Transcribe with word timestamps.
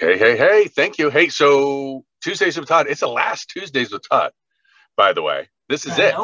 Hey, 0.00 0.18
hey, 0.18 0.38
hey, 0.38 0.68
thank 0.68 0.98
you. 0.98 1.10
Hey, 1.10 1.28
so 1.28 2.06
Tuesdays 2.22 2.58
with 2.58 2.68
Todd, 2.68 2.86
it's 2.88 3.00
the 3.00 3.08
last 3.08 3.50
Tuesdays 3.50 3.92
with 3.92 4.08
Todd, 4.08 4.32
by 4.96 5.12
the 5.12 5.22
way. 5.22 5.50
This 5.68 5.86
is 5.86 5.98
it. 5.98 6.14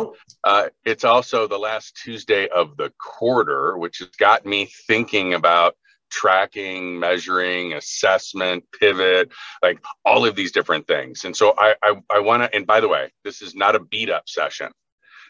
Uh, 0.45 0.69
it's 0.87 1.05
also 1.05 1.47
the 1.47 1.59
last 1.59 2.01
Tuesday 2.03 2.49
of 2.49 2.79
the 2.79 2.91
quarter, 2.99 3.79
which 3.79 3.99
has 3.99 4.09
got 4.19 4.47
me 4.47 4.71
thinking 4.87 5.35
about 5.35 5.77
tracking, 6.11 6.99
measuring, 7.01 7.75
assessment, 7.75 8.65
pivot, 8.81 9.31
like 9.63 9.79
all 10.07 10.25
of 10.25 10.37
these 10.37 10.53
different 10.53 10.87
things. 10.87 11.27
And 11.27 11.37
so 11.37 11.55
I, 11.59 11.75
I, 11.83 11.97
I 12.11 12.21
want 12.21 12.45
to, 12.45 12.57
and 12.57 12.67
by 12.67 12.81
the 12.81 12.89
way, 12.89 13.13
this 13.25 13.43
is 13.43 13.55
not 13.55 13.77
a 13.77 13.81
beat 13.81 14.09
up 14.11 14.29
session. 14.29 14.73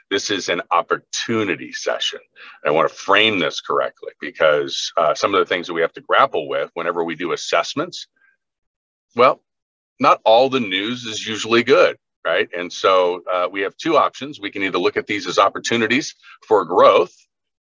This 0.08 0.30
is 0.30 0.50
an 0.50 0.62
opportunity 0.70 1.72
session. 1.72 2.20
I 2.64 2.70
want 2.70 2.88
to 2.88 2.94
frame 2.94 3.40
this 3.40 3.60
correctly 3.60 4.12
because 4.20 4.92
uh, 4.96 5.14
some 5.14 5.34
of 5.34 5.40
the 5.40 5.46
things 5.46 5.66
that 5.66 5.74
we 5.74 5.80
have 5.80 5.94
to 5.94 6.00
grapple 6.00 6.48
with 6.48 6.70
whenever 6.74 7.02
we 7.02 7.16
do 7.16 7.32
assessments, 7.32 8.06
well, 9.16 9.42
not 9.98 10.20
all 10.24 10.48
the 10.50 10.60
news 10.60 11.04
is 11.04 11.26
usually 11.26 11.64
good, 11.64 11.96
right? 12.24 12.48
And 12.56 12.72
so 12.72 13.22
uh, 13.32 13.48
we 13.50 13.62
have 13.62 13.76
two 13.76 13.96
options. 13.96 14.40
We 14.40 14.50
can 14.50 14.62
either 14.62 14.78
look 14.78 14.96
at 14.96 15.06
these 15.06 15.26
as 15.26 15.38
opportunities 15.38 16.14
for 16.46 16.64
growth 16.64 17.14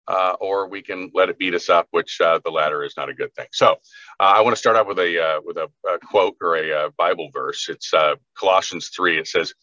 uh, 0.08 0.36
or 0.40 0.68
we 0.70 0.82
can 0.82 1.12
let 1.14 1.30
it 1.30 1.38
beat 1.38 1.54
us 1.54 1.70
up, 1.70 1.88
which 1.92 2.20
uh, 2.22 2.40
the 2.44 2.52
latter 2.52 2.84
is 2.84 2.94
not 2.98 3.10
a 3.10 3.14
good 3.14 3.34
thing. 3.36 3.48
So, 3.52 3.72
uh, 4.20 4.24
I 4.24 4.42
want 4.42 4.56
to 4.56 4.60
start 4.60 4.76
out 4.76 4.88
with 4.88 5.00
a 5.00 5.22
uh, 5.22 5.42
with 5.44 5.58
a, 5.58 5.70
a, 5.88 6.00
quote 6.00 6.36
or 6.42 6.56
a, 6.56 6.72
uh, 6.72 6.90
Bible 6.98 7.30
verse. 7.34 7.68
It's 7.70 7.94
uh, 7.94 8.16
Colossians 8.38 8.90
three. 8.96 9.18
It 9.18 9.28
says, 9.28 9.54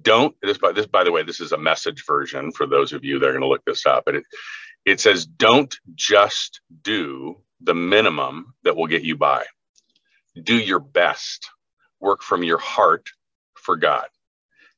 "Don't 0.00 0.34
this 0.42 0.58
by 0.58 0.72
this 0.72 0.86
by 0.86 1.04
the 1.04 1.12
way, 1.12 1.22
this 1.22 1.40
is 1.40 1.52
a 1.52 1.58
message 1.58 2.04
version 2.06 2.52
for 2.52 2.66
those 2.66 2.92
of 2.92 3.04
you 3.04 3.18
that 3.18 3.26
are 3.26 3.32
going 3.32 3.42
to 3.42 3.48
look 3.48 3.64
this 3.64 3.86
up." 3.86 4.04
But 4.04 4.16
it 4.16 4.24
it 4.84 5.00
says, 5.00 5.26
"Don't 5.26 5.74
just 5.94 6.60
do 6.82 7.42
the 7.60 7.74
minimum 7.74 8.54
that 8.64 8.76
will 8.76 8.86
get 8.86 9.02
you 9.02 9.16
by. 9.16 9.44
Do 10.40 10.56
your 10.56 10.80
best. 10.80 11.50
Work 12.00 12.22
from 12.22 12.42
your 12.42 12.58
heart 12.58 13.10
for 13.54 13.76
God." 13.76 14.08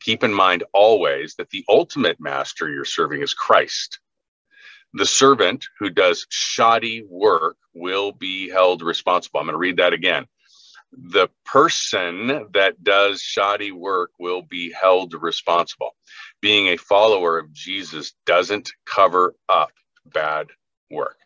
Keep 0.01 0.25
in 0.25 0.35
mind 0.35 0.65
always 0.73 1.37
that 1.37 1.51
the 1.51 1.65
ultimate 1.69 2.19
master 2.19 2.69
you're 2.69 2.85
serving 2.85 3.23
is 3.23 3.35
Christ 3.35 4.01
the 4.95 5.07
servant 5.07 5.67
who 5.79 5.91
does 5.91 6.27
shoddy 6.29 7.03
work 7.09 7.57
will 7.75 8.13
be 8.13 8.51
held 8.51 8.83
responsible. 8.83 9.41
I'm 9.41 9.47
going 9.47 9.55
to 9.55 9.59
read 9.59 9.79
that 9.79 9.93
again. 9.93 10.27
The 10.93 11.29
person 11.47 12.49
that 12.53 12.83
does 12.83 13.23
shoddy 13.23 13.73
work 13.73 14.11
will 14.19 14.43
be 14.43 14.73
held 14.73 15.15
responsible. 15.15 15.97
Being 16.43 16.67
a 16.69 16.77
follower 16.77 17.39
of 17.39 17.53
Jesus 17.53 18.13
doesn't 18.27 18.71
cover 18.85 19.35
up 19.49 19.73
bad 20.05 20.49
work. 20.91 21.17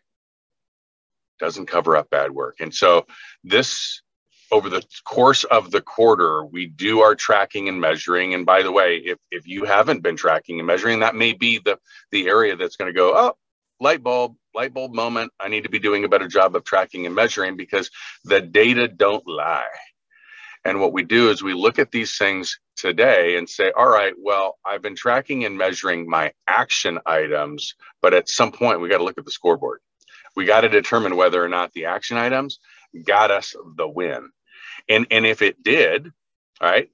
Doesn't 1.39 1.65
cover 1.65 1.97
up 1.97 2.09
bad 2.09 2.31
work. 2.31 2.61
And 2.61 2.73
so, 2.73 3.05
this 3.43 4.01
over 4.51 4.69
the 4.69 4.83
course 5.03 5.43
of 5.45 5.71
the 5.71 5.81
quarter, 5.81 6.45
we 6.45 6.67
do 6.67 7.01
our 7.01 7.15
tracking 7.15 7.67
and 7.69 7.81
measuring. 7.81 8.33
And 8.33 8.45
by 8.45 8.63
the 8.63 8.71
way, 8.71 8.97
if, 8.97 9.17
if 9.31 9.47
you 9.47 9.65
haven't 9.65 10.03
been 10.03 10.15
tracking 10.15 10.59
and 10.59 10.67
measuring, 10.67 10.99
that 10.99 11.15
may 11.15 11.33
be 11.33 11.59
the, 11.59 11.79
the 12.11 12.27
area 12.27 12.55
that's 12.55 12.75
going 12.75 12.91
to 12.91 12.97
go, 12.97 13.13
oh, 13.15 13.35
light 13.79 14.03
bulb 14.03 14.35
light 14.55 14.73
bulb 14.73 14.93
moment. 14.93 15.31
I 15.39 15.49
need 15.49 15.63
to 15.63 15.69
be 15.69 15.79
doing 15.79 16.03
a 16.03 16.09
better 16.09 16.27
job 16.27 16.55
of 16.55 16.63
tracking 16.63 17.05
and 17.05 17.13
measuring 17.13 17.57
because 17.57 17.91
the 18.23 18.41
data 18.41 18.87
don't 18.87 19.25
lie. 19.27 19.67
And 20.65 20.81
what 20.81 20.93
we 20.93 21.03
do 21.03 21.29
is 21.29 21.43
we 21.43 21.53
look 21.53 21.79
at 21.79 21.91
these 21.91 22.17
things 22.17 22.59
today 22.75 23.37
and 23.37 23.49
say 23.49 23.71
all 23.75 23.89
right 23.89 24.13
well 24.19 24.59
i've 24.63 24.83
been 24.83 24.95
tracking 24.95 25.45
and 25.45 25.57
measuring 25.57 26.07
my 26.07 26.31
action 26.47 26.99
items 27.07 27.73
but 28.03 28.13
at 28.13 28.29
some 28.29 28.51
point 28.51 28.79
we 28.79 28.87
got 28.87 28.99
to 28.99 29.03
look 29.03 29.17
at 29.17 29.25
the 29.25 29.31
scoreboard. 29.31 29.79
We 30.35 30.45
got 30.45 30.61
to 30.61 30.69
determine 30.69 31.15
whether 31.15 31.43
or 31.43 31.49
not 31.49 31.73
the 31.73 31.85
action 31.85 32.17
items 32.17 32.59
got 33.03 33.31
us 33.31 33.55
the 33.75 33.87
win 33.87 34.29
and 34.89 35.07
and 35.11 35.25
if 35.25 35.41
it 35.41 35.63
did 35.63 36.11
right 36.61 36.89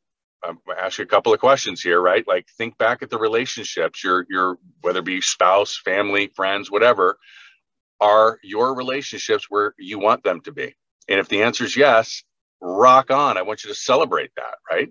um, 0.48 0.60
ask 0.80 0.98
you 1.00 1.04
a 1.04 1.08
couple 1.08 1.34
of 1.34 1.40
questions 1.40 1.82
here, 1.82 2.02
right? 2.02 2.28
Like 2.28 2.48
think 2.58 2.78
back 2.78 3.02
at 3.02 3.10
the 3.10 3.18
relationships, 3.18 4.04
your 4.04 4.26
your 4.30 4.58
whether 4.82 5.00
it 5.00 5.06
be 5.06 5.22
spouse, 5.22 5.78
family, 5.78 6.28
friends, 6.36 6.72
whatever, 6.72 7.18
are 8.02 8.40
your 8.44 8.76
relationships 8.76 9.48
where 9.50 9.74
you 9.78 10.00
want 10.00 10.24
them 10.24 10.42
to 10.42 10.52
be? 10.52 10.76
And 11.10 11.20
if 11.20 11.30
the 11.30 11.44
answer 11.44 11.64
is 11.66 11.78
yes, 11.78 12.24
rock 12.62 13.12
on. 13.12 13.38
I 13.38 13.42
want 13.44 13.64
you 13.64 13.70
to 13.70 13.76
celebrate 13.76 14.32
that, 14.38 14.56
right? 14.72 14.90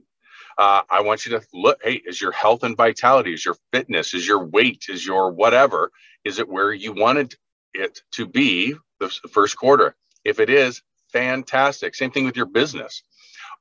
Uh, 0.59 0.83
I 0.91 1.03
want 1.03 1.27
you 1.27 1.33
to 1.39 1.47
look, 1.53 1.81
hey, 1.83 2.01
is 2.05 2.21
your 2.21 2.33
health 2.33 2.63
and 2.63 2.77
vitality, 2.77 3.33
is 3.35 3.45
your 3.45 3.57
fitness, 3.73 4.15
is 4.15 4.27
your 4.27 4.45
weight, 4.45 4.87
is 4.89 5.05
your 5.05 5.33
whatever, 5.33 5.91
is 6.25 6.39
it 6.39 6.49
where 6.49 6.73
you 6.73 6.93
wanted 6.93 7.35
it 7.75 8.01
to 8.13 8.27
be 8.27 8.75
the 9.01 9.09
first 9.33 9.57
quarter? 9.57 9.97
If 10.25 10.41
it 10.41 10.51
is, 10.51 10.83
fantastic. 11.13 11.95
Same 11.95 12.11
thing 12.11 12.25
with 12.25 12.37
your 12.37 12.47
business 12.47 13.03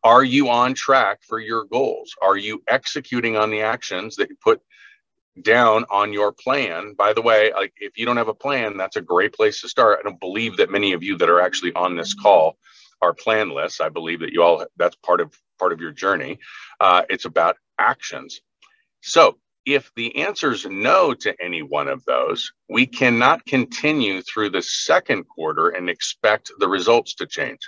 are 0.03 0.23
you 0.23 0.50
on 0.50 0.73
track 0.73 1.19
for 1.28 1.39
your 1.39 1.66
goals? 1.66 2.16
Are 2.22 2.38
you 2.38 2.63
executing 2.67 3.38
on 3.38 3.51
the 3.51 3.62
actions 3.62 4.16
that 4.16 4.29
you 4.29 4.35
put 4.44 4.62
down 5.44 5.85
on 5.91 6.13
your 6.13 6.31
plan? 6.31 6.94
By 6.95 7.13
the 7.13 7.22
way, 7.22 7.51
like 7.53 7.73
if 7.78 7.97
you 7.97 8.06
don't 8.06 8.17
have 8.17 8.28
a 8.28 8.34
plan, 8.34 8.78
that's 8.78 8.95
a 8.95 9.01
great 9.01 9.34
place 9.34 9.61
to 9.61 9.69
start. 9.69 10.00
I 10.00 10.03
don't 10.03 10.19
believe 10.19 10.57
that 10.57 10.72
many 10.72 10.94
of 10.94 11.03
you 11.03 11.17
that 11.17 11.29
are 11.29 11.41
actually 11.41 11.73
on 11.73 11.95
this 11.95 12.13
call 12.16 12.57
are 13.01 13.13
planless. 13.13 13.79
I 13.79 13.90
believe 13.90 14.22
that 14.22 14.34
you 14.34 14.41
all 14.41 14.66
that's 14.78 14.95
part 14.97 15.22
of 15.22 15.35
part 15.59 15.72
of 15.72 15.79
your 15.79 15.91
journey. 15.91 16.40
Uh, 16.79 17.03
it's 17.09 17.25
about 17.25 17.57
actions. 17.79 18.41
So 19.01 19.38
if 19.66 19.91
the 19.95 20.17
answer 20.17 20.51
is 20.51 20.66
no 20.66 21.13
to 21.13 21.35
any 21.41 21.61
one 21.61 21.88
of 21.88 22.03
those, 22.05 22.51
we 22.69 22.85
cannot 22.88 23.45
continue 23.45 24.22
through 24.22 24.49
the 24.49 24.61
second 24.61 25.25
quarter 25.25 25.69
and 25.69 25.89
expect 25.89 26.51
the 26.59 26.67
results 26.67 27.16
to 27.16 27.27
change 27.27 27.59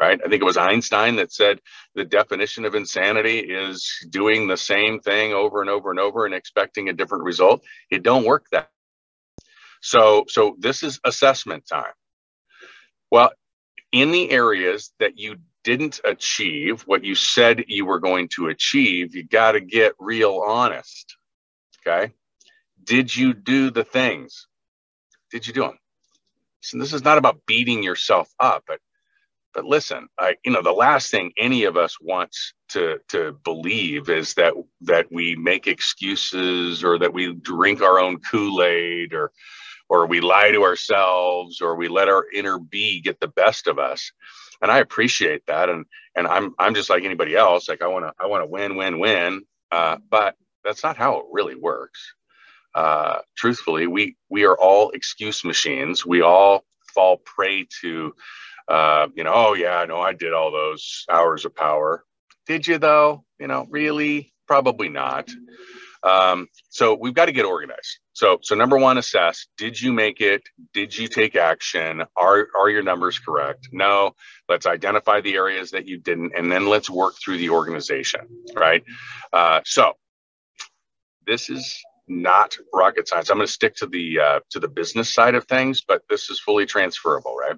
right? 0.00 0.20
I 0.24 0.28
think 0.28 0.42
it 0.42 0.46
was 0.46 0.56
Einstein 0.56 1.16
that 1.16 1.32
said 1.32 1.60
the 1.94 2.04
definition 2.04 2.64
of 2.64 2.74
insanity 2.74 3.38
is 3.38 3.88
doing 4.10 4.48
the 4.48 4.56
same 4.56 5.00
thing 5.00 5.32
over 5.32 5.60
and 5.60 5.70
over 5.70 5.90
and 5.90 6.00
over 6.00 6.26
and 6.26 6.34
expecting 6.34 6.88
a 6.88 6.92
different 6.92 7.24
result. 7.24 7.64
It 7.90 8.02
don't 8.02 8.24
work 8.24 8.46
that. 8.52 8.70
So 9.80 10.24
so 10.28 10.56
this 10.58 10.82
is 10.82 11.00
assessment 11.04 11.66
time. 11.68 11.92
Well, 13.10 13.32
in 13.92 14.10
the 14.10 14.30
areas 14.30 14.92
that 14.98 15.18
you 15.18 15.36
didn't 15.62 16.00
achieve 16.04 16.82
what 16.82 17.04
you 17.04 17.14
said 17.14 17.64
you 17.68 17.86
were 17.86 18.00
going 18.00 18.28
to 18.28 18.48
achieve, 18.48 19.14
you 19.14 19.24
got 19.24 19.52
to 19.52 19.60
get 19.60 19.94
real 19.98 20.42
honest. 20.44 21.16
Okay? 21.86 22.12
Did 22.82 23.14
you 23.14 23.34
do 23.34 23.70
the 23.70 23.84
things? 23.84 24.46
Did 25.30 25.46
you 25.46 25.52
do 25.52 25.62
them? 25.62 25.78
So 26.60 26.78
this 26.78 26.92
is 26.92 27.04
not 27.04 27.18
about 27.18 27.46
beating 27.46 27.82
yourself 27.82 28.28
up, 28.40 28.64
but 28.66 28.80
but 29.54 29.64
listen, 29.64 30.08
I, 30.18 30.36
you 30.44 30.52
know, 30.52 30.62
the 30.62 30.72
last 30.72 31.10
thing 31.10 31.32
any 31.38 31.64
of 31.64 31.76
us 31.76 31.98
wants 32.00 32.54
to 32.70 32.98
to 33.08 33.38
believe 33.44 34.08
is 34.08 34.34
that 34.34 34.54
that 34.82 35.06
we 35.12 35.36
make 35.36 35.66
excuses 35.66 36.84
or 36.84 36.98
that 36.98 37.14
we 37.14 37.34
drink 37.34 37.82
our 37.82 38.00
own 38.00 38.18
Kool-Aid 38.20 39.14
or 39.14 39.32
or 39.88 40.06
we 40.06 40.20
lie 40.20 40.50
to 40.52 40.64
ourselves 40.64 41.60
or 41.60 41.76
we 41.76 41.88
let 41.88 42.08
our 42.08 42.26
inner 42.34 42.58
be 42.58 43.00
get 43.00 43.20
the 43.20 43.28
best 43.28 43.66
of 43.68 43.78
us. 43.78 44.12
And 44.62 44.70
I 44.70 44.78
appreciate 44.78 45.46
that. 45.46 45.68
And 45.68 45.86
and 46.16 46.26
I'm 46.26 46.54
I'm 46.58 46.74
just 46.74 46.90
like 46.90 47.04
anybody 47.04 47.36
else. 47.36 47.68
Like 47.68 47.82
I 47.82 47.88
want 47.88 48.06
to 48.06 48.12
I 48.20 48.26
want 48.26 48.42
to 48.42 48.48
win, 48.48 48.76
win, 48.76 48.98
win. 48.98 49.42
Uh, 49.72 49.98
but 50.10 50.36
that's 50.64 50.82
not 50.82 50.96
how 50.96 51.18
it 51.18 51.26
really 51.30 51.54
works. 51.54 52.14
Uh, 52.74 53.18
truthfully, 53.36 53.86
we 53.86 54.16
we 54.30 54.44
are 54.44 54.58
all 54.58 54.90
excuse 54.90 55.44
machines. 55.44 56.04
We 56.04 56.22
all 56.22 56.64
fall 56.94 57.18
prey 57.18 57.66
to 57.82 58.14
uh, 58.68 59.08
you 59.14 59.24
know, 59.24 59.32
oh 59.34 59.54
yeah, 59.54 59.76
I 59.76 59.86
know 59.86 60.00
I 60.00 60.12
did 60.12 60.32
all 60.32 60.50
those 60.50 61.04
hours 61.10 61.44
of 61.44 61.54
power. 61.54 62.04
Did 62.46 62.66
you 62.66 62.78
though? 62.78 63.24
You 63.38 63.46
know, 63.46 63.66
really? 63.68 64.32
Probably 64.46 64.88
not. 64.88 65.30
Um, 66.02 66.48
so 66.68 66.94
we've 67.00 67.14
got 67.14 67.26
to 67.26 67.32
get 67.32 67.46
organized. 67.46 67.98
So, 68.12 68.38
so 68.42 68.54
number 68.54 68.76
one, 68.76 68.98
assess: 68.98 69.46
Did 69.56 69.80
you 69.80 69.92
make 69.92 70.20
it? 70.20 70.42
Did 70.74 70.96
you 70.96 71.08
take 71.08 71.34
action? 71.36 72.02
Are 72.16 72.48
are 72.58 72.68
your 72.68 72.82
numbers 72.82 73.18
correct? 73.18 73.68
No. 73.72 74.12
Let's 74.48 74.66
identify 74.66 75.22
the 75.22 75.34
areas 75.34 75.70
that 75.70 75.86
you 75.86 75.98
didn't, 75.98 76.32
and 76.36 76.52
then 76.52 76.66
let's 76.66 76.90
work 76.90 77.14
through 77.22 77.38
the 77.38 77.50
organization. 77.50 78.20
Right. 78.54 78.84
Uh, 79.32 79.60
so, 79.64 79.94
this 81.26 81.50
is 81.50 81.82
not 82.08 82.56
rocket 82.72 83.08
science. 83.08 83.30
I'm 83.30 83.38
going 83.38 83.46
to 83.46 83.52
stick 83.52 83.74
to 83.76 83.86
the 83.86 84.20
uh, 84.20 84.40
to 84.50 84.60
the 84.60 84.68
business 84.68 85.12
side 85.12 85.34
of 85.34 85.46
things, 85.46 85.82
but 85.86 86.02
this 86.08 86.30
is 86.30 86.40
fully 86.40 86.66
transferable, 86.66 87.36
right? 87.36 87.56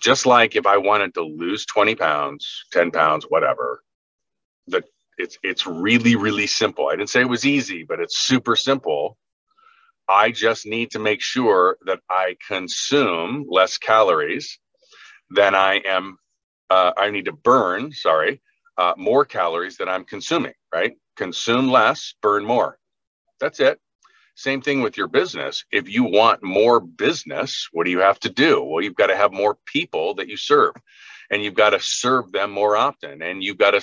Just 0.00 0.26
like 0.26 0.54
if 0.54 0.66
I 0.66 0.76
wanted 0.76 1.14
to 1.14 1.22
lose 1.22 1.66
20 1.66 1.96
pounds, 1.96 2.64
10 2.72 2.92
pounds, 2.92 3.24
whatever, 3.28 3.82
that 4.68 4.84
it's 5.18 5.38
it's 5.42 5.66
really, 5.66 6.14
really 6.16 6.46
simple. 6.46 6.88
I 6.88 6.96
didn't 6.96 7.10
say 7.10 7.20
it 7.20 7.28
was 7.28 7.44
easy, 7.44 7.82
but 7.82 8.00
it's 8.00 8.18
super 8.18 8.54
simple. 8.54 9.16
I 10.08 10.30
just 10.30 10.64
need 10.64 10.92
to 10.92 10.98
make 10.98 11.20
sure 11.20 11.76
that 11.84 12.00
I 12.08 12.36
consume 12.46 13.46
less 13.48 13.76
calories 13.76 14.58
than 15.30 15.54
I 15.54 15.82
am. 15.84 16.18
Uh, 16.70 16.92
I 16.96 17.10
need 17.10 17.26
to 17.26 17.32
burn, 17.32 17.92
sorry, 17.92 18.40
uh, 18.78 18.94
more 18.96 19.24
calories 19.24 19.76
than 19.76 19.88
I'm 19.88 20.04
consuming, 20.04 20.54
right? 20.72 20.96
Consume 21.18 21.70
less, 21.70 22.14
burn 22.22 22.46
more. 22.46 22.78
That's 23.40 23.60
it. 23.60 23.80
Same 24.36 24.62
thing 24.62 24.82
with 24.82 24.96
your 24.98 25.08
business. 25.08 25.66
If 25.72 25.90
you 25.90 26.04
want 26.04 26.42
more 26.44 26.80
business, 26.80 27.68
what 27.72 27.84
do 27.86 27.92
you 27.92 28.00
have 28.00 28.20
to 28.22 28.30
do? 28.30 28.62
Well, 28.64 28.82
you've 28.84 28.96
got 28.96 29.08
to 29.08 29.16
have 29.16 29.32
more 29.32 29.58
people 29.66 30.14
that 30.16 30.28
you 30.28 30.38
serve. 30.38 30.74
and 31.30 31.42
you've 31.42 31.54
got 31.54 31.70
to 31.70 31.80
serve 31.80 32.32
them 32.32 32.50
more 32.50 32.76
often 32.76 33.22
and 33.22 33.42
you've 33.42 33.58
got 33.58 33.72
to 33.72 33.82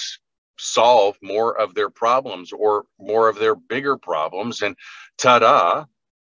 solve 0.58 1.18
more 1.22 1.60
of 1.60 1.76
their 1.76 1.90
problems 1.90 2.54
or 2.54 2.86
more 3.00 3.30
of 3.30 3.38
their 3.40 3.56
bigger 3.56 3.98
problems 3.98 4.62
and 4.62 4.76
ta-da 5.18 5.86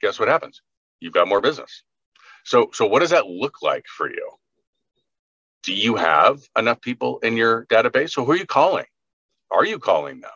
guess 0.01 0.19
what 0.19 0.29
happens 0.29 0.63
you've 1.01 1.13
got 1.13 1.29
more 1.29 1.41
business 1.41 1.83
so 2.45 2.71
so 2.73 2.87
what 2.87 3.01
does 3.01 3.11
that 3.11 3.27
look 3.27 3.63
like 3.63 3.85
for 3.89 4.09
you 4.11 4.31
do 5.65 5.75
you 5.75 5.97
have 5.97 6.41
enough 6.59 6.81
people 6.81 7.19
in 7.21 7.37
your 7.37 7.67
database 7.67 8.11
so 8.11 8.25
who 8.25 8.33
are 8.33 8.37
you 8.37 8.47
calling 8.47 8.87
are 9.51 9.67
you 9.67 9.79
calling 9.79 10.21
them 10.21 10.31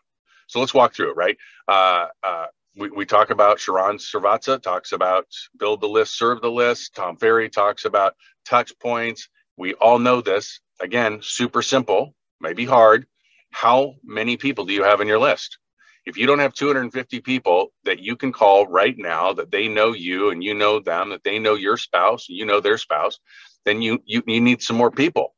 so 0.51 0.61
let's 0.61 0.75
walk 0.75 0.95
through 0.95 1.11
it 1.11 1.17
right 1.17 1.37
uh, 1.69 2.07
uh, 2.23 2.47
we, 2.77 2.91
we 2.91 3.07
talk 3.07 3.31
about 3.31 3.59
Sharran 3.59 3.97
Srivatsaa 4.01 4.63
talks 4.63 4.93
about 4.93 5.27
build 5.59 5.81
the 5.81 5.89
list, 5.89 6.17
serve 6.17 6.41
the 6.41 6.51
list. 6.51 6.95
Tom 6.95 7.17
Ferry 7.17 7.49
talks 7.51 7.85
about 7.85 8.15
touch 8.47 8.73
points. 8.79 9.29
We 9.57 9.75
all 9.75 9.99
know 9.99 10.21
this. 10.21 10.61
Again, 10.81 11.21
super 11.23 11.63
simple, 11.63 12.15
maybe 12.41 12.65
hard. 12.65 13.07
How 13.53 13.97
many 14.05 14.37
people 14.37 14.65
do 14.65 14.73
you 14.73 14.85
have 14.85 15.01
in 15.01 15.09
your 15.09 15.19
list? 15.19 15.59
If 16.07 16.17
you 16.17 16.27
don't 16.27 16.39
have 16.39 16.55
250 16.55 17.21
people 17.21 17.73
that 17.85 18.01
you 18.01 18.17
can 18.17 18.33
call 18.33 18.67
right 18.67 18.97
now, 18.97 19.35
that 19.35 19.51
they 19.51 19.69
know 19.69 19.93
you 19.93 20.31
and 20.31 20.43
you 20.43 20.55
know 20.55 20.81
them, 20.81 21.11
that 21.11 21.25
they 21.25 21.39
know 21.39 21.55
your 21.55 21.77
spouse, 21.77 22.27
you 22.29 22.47
know 22.47 22.61
their 22.61 22.79
spouse, 22.79 23.19
then 23.67 23.83
you 23.83 24.01
you, 24.07 24.23
you 24.27 24.41
need 24.41 24.63
some 24.63 24.77
more 24.77 24.91
people. 24.91 25.35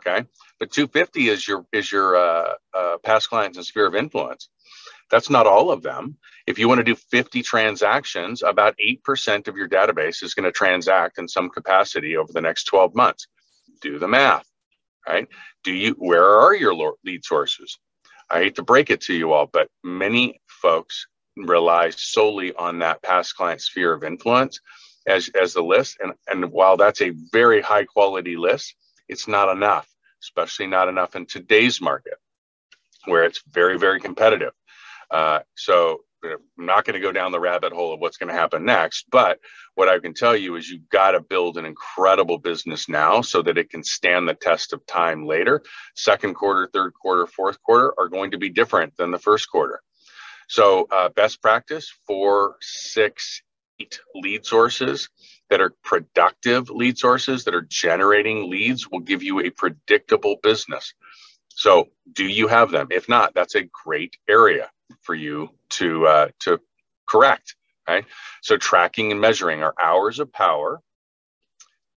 Okay, 0.00 0.26
but 0.58 0.70
250 0.70 1.28
is 1.28 1.46
your 1.46 1.66
is 1.72 1.92
your 1.92 2.16
uh, 2.16 2.54
uh, 2.72 2.96
past 3.04 3.28
clients 3.28 3.58
and 3.58 3.66
sphere 3.66 3.86
of 3.86 3.94
influence. 3.94 4.48
That's 5.10 5.30
not 5.30 5.46
all 5.46 5.70
of 5.70 5.82
them. 5.82 6.16
If 6.46 6.58
you 6.58 6.68
want 6.68 6.78
to 6.78 6.84
do 6.84 6.96
50 6.96 7.42
transactions, 7.42 8.42
about 8.42 8.76
8% 8.78 9.48
of 9.48 9.56
your 9.56 9.68
database 9.68 10.22
is 10.22 10.34
going 10.34 10.44
to 10.44 10.52
transact 10.52 11.18
in 11.18 11.28
some 11.28 11.48
capacity 11.48 12.16
over 12.16 12.32
the 12.32 12.40
next 12.40 12.64
12 12.64 12.94
months. 12.94 13.26
Do 13.80 13.98
the 13.98 14.08
math, 14.08 14.46
right? 15.06 15.28
Do 15.64 15.72
you, 15.72 15.92
where 15.92 16.24
are 16.24 16.54
your 16.54 16.96
lead 17.04 17.24
sources? 17.24 17.78
I 18.30 18.38
hate 18.38 18.56
to 18.56 18.62
break 18.62 18.90
it 18.90 19.02
to 19.02 19.14
you 19.14 19.32
all, 19.32 19.46
but 19.46 19.68
many 19.84 20.40
folks 20.46 21.06
rely 21.36 21.90
solely 21.90 22.54
on 22.54 22.80
that 22.80 23.02
past 23.02 23.36
client 23.36 23.60
sphere 23.60 23.92
of 23.92 24.02
influence 24.02 24.60
as, 25.06 25.30
as 25.40 25.52
the 25.52 25.62
list. 25.62 25.98
And, 26.00 26.12
and 26.28 26.50
while 26.50 26.76
that's 26.76 27.02
a 27.02 27.12
very 27.32 27.60
high 27.60 27.84
quality 27.84 28.36
list, 28.36 28.74
it's 29.08 29.28
not 29.28 29.54
enough, 29.54 29.88
especially 30.22 30.66
not 30.66 30.88
enough 30.88 31.14
in 31.14 31.26
today's 31.26 31.80
market 31.80 32.14
where 33.04 33.24
it's 33.24 33.42
very, 33.52 33.78
very 33.78 34.00
competitive. 34.00 34.52
Uh, 35.10 35.40
so 35.54 36.00
I'm 36.24 36.38
not 36.56 36.84
going 36.84 36.94
to 36.94 37.00
go 37.00 37.12
down 37.12 37.32
the 37.32 37.40
rabbit 37.40 37.72
hole 37.72 37.94
of 37.94 38.00
what's 38.00 38.16
going 38.16 38.28
to 38.28 38.38
happen 38.38 38.64
next. 38.64 39.06
But 39.10 39.38
what 39.74 39.88
I 39.88 39.98
can 39.98 40.14
tell 40.14 40.36
you 40.36 40.56
is 40.56 40.68
you've 40.68 40.88
got 40.88 41.12
to 41.12 41.20
build 41.20 41.58
an 41.58 41.64
incredible 41.64 42.38
business 42.38 42.88
now 42.88 43.20
so 43.20 43.42
that 43.42 43.58
it 43.58 43.70
can 43.70 43.84
stand 43.84 44.28
the 44.28 44.34
test 44.34 44.72
of 44.72 44.84
time 44.86 45.26
later. 45.26 45.62
Second 45.94 46.34
quarter, 46.34 46.68
third 46.72 46.92
quarter, 46.94 47.26
fourth 47.26 47.62
quarter 47.62 47.92
are 47.98 48.08
going 48.08 48.32
to 48.32 48.38
be 48.38 48.48
different 48.48 48.96
than 48.96 49.10
the 49.10 49.18
first 49.18 49.50
quarter. 49.50 49.80
So, 50.48 50.86
uh, 50.90 51.08
best 51.08 51.42
practice 51.42 51.92
four, 52.06 52.56
six, 52.60 53.42
eight 53.80 53.98
lead 54.14 54.46
sources 54.46 55.08
that 55.50 55.60
are 55.60 55.74
productive 55.82 56.70
lead 56.70 56.98
sources 56.98 57.44
that 57.44 57.54
are 57.54 57.66
generating 57.68 58.48
leads 58.48 58.88
will 58.88 59.00
give 59.00 59.22
you 59.22 59.40
a 59.40 59.50
predictable 59.50 60.36
business. 60.42 60.94
So, 61.48 61.88
do 62.12 62.24
you 62.24 62.46
have 62.46 62.70
them? 62.70 62.88
If 62.90 63.08
not, 63.08 63.34
that's 63.34 63.56
a 63.56 63.68
great 63.84 64.16
area 64.28 64.70
for 65.02 65.14
you 65.14 65.50
to 65.70 66.06
uh, 66.06 66.28
to 66.40 66.60
correct. 67.06 67.54
Right. 67.88 68.04
So 68.42 68.56
tracking 68.56 69.12
and 69.12 69.20
measuring 69.20 69.62
our 69.62 69.74
hours 69.80 70.18
of 70.18 70.32
power. 70.32 70.80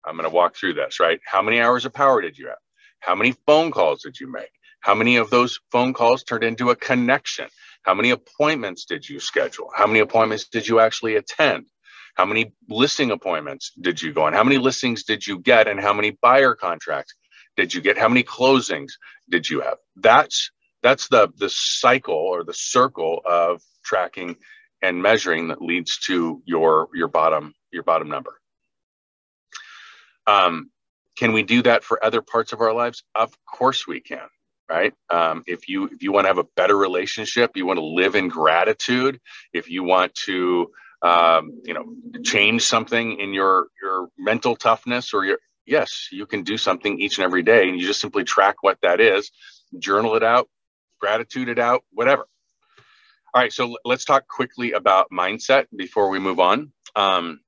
I'm 0.06 0.16
going 0.16 0.30
to 0.30 0.34
walk 0.34 0.56
through 0.56 0.74
this. 0.74 1.00
Right. 1.00 1.20
How 1.26 1.42
many 1.42 1.60
hours 1.60 1.86
of 1.86 1.94
power 1.94 2.22
did 2.22 2.38
you 2.38 2.48
have? 2.48 2.58
How 3.00 3.16
many 3.16 3.34
phone 3.46 3.72
calls 3.72 4.04
did 4.04 4.20
you 4.20 4.32
make? 4.32 4.52
How 4.82 4.96
many 4.96 5.18
of 5.18 5.30
those 5.30 5.60
phone 5.72 5.94
calls 5.94 6.24
turned 6.24 6.44
into 6.44 6.70
a 6.70 6.76
connection? 6.76 7.48
How 7.84 7.94
many 7.94 8.12
appointments 8.12 8.86
did 8.86 9.08
you 9.08 9.20
schedule? 9.20 9.70
How 9.76 9.88
many 9.88 10.00
appointments 10.00 10.48
did 10.50 10.68
you 10.68 10.80
actually 10.80 11.16
attend? 11.16 11.68
How 12.16 12.26
many 12.26 12.54
listing 12.70 13.12
appointments 13.12 13.72
did 13.80 14.02
you 14.02 14.14
go 14.14 14.24
on? 14.24 14.34
How 14.34 14.44
many 14.44 14.58
listings 14.58 15.04
did 15.04 15.26
you 15.26 15.40
get? 15.40 15.68
And 15.68 15.80
how 15.80 15.94
many 15.94 16.18
buyer 16.22 16.56
contracts 16.56 17.14
did 17.56 17.74
you 17.74 17.82
get? 17.82 17.98
How 17.98 18.10
many 18.10 18.24
closings 18.24 18.94
did 19.30 19.50
you 19.50 19.62
have? 19.62 19.78
That's 19.96 20.52
that's 20.84 21.08
the 21.08 21.30
the 21.38 21.50
cycle 21.50 22.16
or 22.16 22.44
the 22.44 22.54
circle 22.54 23.22
of 23.26 23.62
tracking 23.84 24.36
and 24.82 25.02
measuring 25.02 25.50
that 25.50 25.62
leads 25.62 25.98
to 26.00 26.42
your 26.46 26.90
your 26.94 27.08
bottom 27.08 27.54
your 27.72 27.84
bottom 27.84 28.10
number. 28.10 28.40
Um, 30.26 30.72
can 31.18 31.34
we 31.34 31.44
do 31.44 31.64
that 31.64 31.84
for 31.84 32.04
other 32.04 32.22
parts 32.22 32.54
of 32.54 32.62
our 32.62 32.74
lives? 32.74 33.04
Of 33.16 33.34
course 33.46 33.88
we 33.88 34.02
can 34.02 34.28
right? 34.70 34.94
Um, 35.10 35.44
if 35.48 35.70
you 35.70 35.86
if 35.86 36.04
you 36.04 36.12
want 36.12 36.26
to 36.26 36.30
have 36.30 36.38
a 36.38 36.48
better 36.56 36.76
relationship 36.76 37.56
you 37.56 37.66
want 37.66 37.80
to 37.80 37.86
live 37.86 38.16
in 38.16 38.28
gratitude 38.28 39.20
if 39.54 39.70
you 39.70 39.84
want 39.84 40.14
to 40.16 40.72
um, 41.02 41.62
you 41.64 41.74
know 41.74 41.86
change 42.24 42.64
something 42.64 43.20
in 43.20 43.34
your 43.34 43.68
your 43.82 44.10
mental 44.18 44.56
toughness 44.56 45.14
or 45.14 45.26
your 45.26 45.38
yes 45.66 46.10
you 46.12 46.26
can 46.26 46.44
do 46.44 46.58
something 46.58 47.00
each 47.00 47.18
and 47.18 47.26
every 47.26 47.44
day 47.44 47.68
and 47.68 47.80
you 47.80 47.86
just 47.86 48.02
simply 48.02 48.24
track 48.24 48.56
what 48.62 48.78
that 48.82 49.00
is 49.00 49.32
journal 49.80 50.16
it 50.16 50.24
out 50.24 50.50
gratitude 51.00 51.50
it 51.50 51.60
out, 51.60 51.84
whatever. 51.92 52.28
All 53.34 53.42
right, 53.42 53.54
so 53.54 53.78
let's 53.86 54.06
talk 54.06 54.28
quickly 54.28 54.72
about 54.72 55.12
mindset 55.12 55.66
before 55.76 56.10
we 56.10 56.20
move 56.20 56.40
on. 56.40 56.72
Um, 56.96 57.42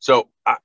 so 0.00 0.28
I, 0.44 0.56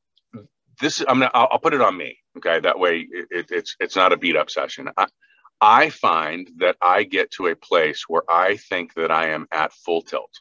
this 0.79 1.01
I'm 1.01 1.19
gonna 1.19 1.31
I'll, 1.33 1.49
I'll, 1.51 1.59
put 1.59 1.73
it 1.73 1.81
on 1.81 1.95
me. 1.95 2.17
Okay, 2.37 2.59
that 2.61 2.79
way 2.79 3.07
it, 3.11 3.27
it, 3.29 3.45
it's 3.51 3.75
it's 3.79 3.95
not 3.95 4.13
a 4.13 4.17
beat 4.17 4.35
up 4.35 4.49
session. 4.49 4.89
I, 4.97 5.07
I 5.61 5.89
find 5.89 6.49
that 6.57 6.77
I 6.81 7.03
get 7.03 7.31
to 7.31 7.47
a 7.47 7.55
place 7.55 8.05
where 8.07 8.23
I 8.29 8.57
think 8.57 8.93
that 8.95 9.11
I 9.11 9.29
am 9.29 9.47
at 9.51 9.73
full 9.73 10.01
tilt. 10.01 10.31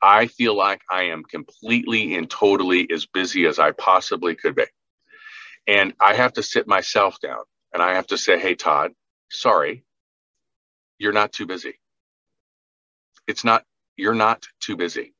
I 0.00 0.26
feel 0.26 0.56
like 0.56 0.82
I 0.90 1.04
am 1.04 1.24
completely 1.24 2.14
and 2.14 2.28
totally 2.28 2.88
as 2.92 3.06
busy 3.06 3.46
as 3.46 3.58
I 3.58 3.72
possibly 3.72 4.34
could 4.34 4.54
be. 4.54 4.64
And 5.66 5.94
I 6.00 6.14
have 6.14 6.34
to 6.34 6.42
sit 6.42 6.66
myself 6.68 7.18
down 7.20 7.42
and 7.74 7.82
I 7.82 7.94
have 7.94 8.08
to 8.08 8.18
say, 8.18 8.40
hey, 8.40 8.56
Todd, 8.56 8.92
sorry, 9.30 9.84
you're 10.98 11.12
not 11.12 11.32
too 11.32 11.46
busy. 11.46 11.80
It's 13.28 13.44
not, 13.44 13.64
you're 13.96 14.14
not 14.14 14.46
too 14.60 14.76
busy. 14.76 15.14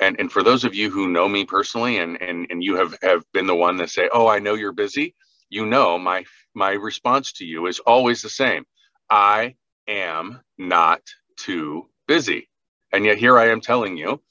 And, 0.00 0.20
and 0.20 0.32
for 0.32 0.42
those 0.44 0.64
of 0.64 0.74
you 0.74 0.90
who 0.90 1.08
know 1.08 1.28
me 1.28 1.44
personally 1.46 1.98
and, 1.98 2.22
and, 2.22 2.46
and 2.50 2.64
you 2.64 2.76
have, 2.76 2.96
have 3.02 3.24
been 3.32 3.48
the 3.48 3.56
one 3.56 3.78
that 3.78 3.90
say, 3.90 4.10
oh, 4.12 4.28
I 4.28 4.40
know 4.40 4.54
you're 4.54 4.72
busy, 4.72 5.14
you 5.50 5.66
know 5.66 5.98
my, 5.98 6.24
my 6.54 6.72
response 6.72 7.32
to 7.34 7.46
you 7.46 7.66
is 7.66 7.80
always 7.80 8.22
the 8.22 8.30
same. 8.30 8.64
I 9.10 9.56
am 9.88 10.40
not 10.58 11.02
too 11.38 11.88
busy. 12.08 12.48
And 12.92 13.04
yet 13.04 13.18
here 13.18 13.38
I 13.38 13.48
am 13.50 13.60
telling 13.60 13.96
you 13.96 14.22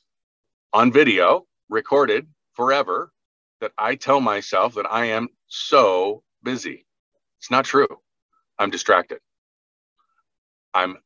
on 0.74 0.94
video, 0.94 1.48
recorded 1.70 2.28
forever, 2.54 3.12
that 3.62 3.74
I 3.78 3.96
tell 3.96 4.22
myself 4.22 4.76
that 4.76 4.92
I 4.92 5.08
am 5.08 5.30
so 5.48 6.24
busy. 6.44 6.87
It's 7.40 7.52
not 7.52 7.66
true. 7.66 7.88
I'm 8.60 8.70
distracted. 8.72 9.20
I'm 10.74 10.98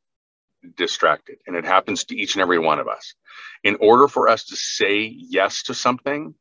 distracted. 0.77 1.37
And 1.47 1.55
it 1.55 1.65
happens 1.65 2.05
to 2.05 2.17
each 2.17 2.35
and 2.35 2.41
every 2.41 2.59
one 2.59 2.79
of 2.79 2.87
us. 2.87 3.15
In 3.63 3.77
order 3.81 4.07
for 4.07 4.27
us 4.29 4.45
to 4.45 4.55
say 4.55 5.03
yes 5.03 5.63
to 5.63 5.73
something, 5.73 6.35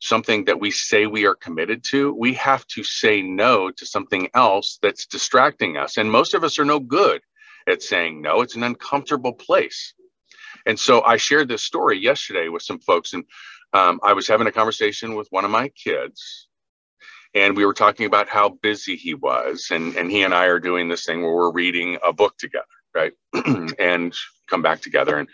something 0.00 0.46
that 0.46 0.60
we 0.60 0.70
say 0.70 1.06
we 1.06 1.26
are 1.26 1.34
committed 1.34 1.84
to, 1.84 2.14
we 2.14 2.34
have 2.34 2.66
to 2.68 2.84
say 2.84 3.22
no 3.22 3.70
to 3.70 3.86
something 3.86 4.28
else 4.34 4.78
that's 4.82 5.06
distracting 5.06 5.76
us. 5.76 5.98
And 5.98 6.10
most 6.10 6.34
of 6.34 6.44
us 6.44 6.58
are 6.58 6.64
no 6.64 6.80
good 6.80 7.22
at 7.68 7.82
saying 7.82 8.22
no. 8.22 8.42
It's 8.42 8.56
an 8.56 8.62
uncomfortable 8.62 9.32
place. 9.34 9.94
And 10.66 10.78
so 10.78 11.02
I 11.02 11.16
shared 11.16 11.48
this 11.48 11.62
story 11.62 11.98
yesterday 11.98 12.48
with 12.48 12.62
some 12.62 12.80
folks, 12.80 13.12
and 13.12 13.24
um, 13.72 14.00
I 14.02 14.12
was 14.12 14.28
having 14.28 14.46
a 14.46 14.52
conversation 14.52 15.14
with 15.16 15.28
one 15.30 15.44
of 15.44 15.50
my 15.50 15.68
kids 15.70 16.48
and 17.34 17.56
we 17.56 17.66
were 17.66 17.74
talking 17.74 18.06
about 18.06 18.28
how 18.28 18.50
busy 18.50 18.96
he 18.96 19.14
was 19.14 19.68
and 19.70 19.96
and 19.96 20.10
he 20.10 20.22
and 20.22 20.34
i 20.34 20.46
are 20.46 20.60
doing 20.60 20.88
this 20.88 21.04
thing 21.06 21.22
where 21.22 21.34
we're 21.34 21.52
reading 21.52 21.98
a 22.04 22.12
book 22.12 22.36
together 22.38 22.64
right? 22.94 23.12
And 23.78 24.14
come 24.48 24.62
back 24.62 24.80
together 24.80 25.18
and 25.18 25.28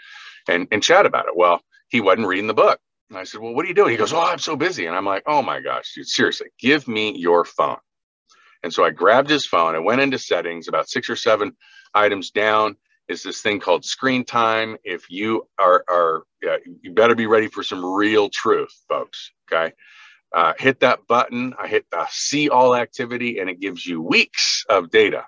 and 0.48 0.68
and 0.70 0.82
chat 0.82 1.06
about 1.06 1.26
it. 1.26 1.36
Well 1.36 1.60
he 1.88 2.00
wasn't 2.00 2.26
reading 2.26 2.46
the 2.46 2.54
book. 2.54 2.78
And 3.10 3.18
i 3.18 3.24
said 3.24 3.40
well 3.40 3.54
what 3.54 3.64
are 3.64 3.68
you 3.68 3.74
doing? 3.74 3.90
He 3.92 3.96
goes 3.96 4.12
oh 4.12 4.20
i'm 4.20 4.38
so 4.38 4.56
busy. 4.56 4.86
And 4.86 4.96
i'm 4.96 5.06
like 5.06 5.24
oh 5.26 5.42
my 5.42 5.60
gosh 5.60 5.92
dude 5.94 6.08
seriously 6.08 6.48
give 6.60 6.88
me 6.88 7.16
your 7.16 7.44
phone. 7.44 7.78
And 8.62 8.72
so 8.72 8.84
i 8.84 8.90
grabbed 8.90 9.30
his 9.30 9.46
phone. 9.46 9.74
I 9.74 9.80
went 9.80 10.00
into 10.00 10.18
settings 10.18 10.68
about 10.68 10.88
six 10.88 11.10
or 11.10 11.16
seven 11.16 11.52
items 11.94 12.30
down. 12.30 12.76
Is 13.08 13.22
this 13.22 13.40
thing 13.40 13.60
called 13.60 13.84
screen 13.84 14.24
time. 14.24 14.76
If 14.84 15.10
you 15.10 15.48
are 15.58 15.84
are 15.88 16.24
you 16.82 16.92
better 16.92 17.14
be 17.14 17.26
ready 17.26 17.48
for 17.48 17.62
some 17.62 17.84
real 17.84 18.28
truth 18.30 18.72
folks 18.88 19.32
okay 19.52 19.72
uh, 20.36 20.52
hit 20.58 20.80
that 20.80 21.06
button. 21.08 21.54
I 21.58 21.66
hit 21.66 21.86
the 21.90 22.06
see 22.10 22.50
all 22.50 22.76
activity 22.76 23.38
and 23.38 23.48
it 23.48 23.58
gives 23.58 23.86
you 23.86 24.02
weeks 24.02 24.66
of 24.68 24.90
data. 24.90 25.24